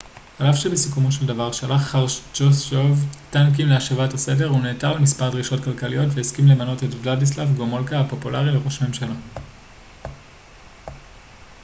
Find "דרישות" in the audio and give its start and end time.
5.29-5.63